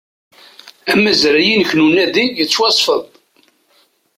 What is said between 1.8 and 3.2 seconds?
unadi yettwasfed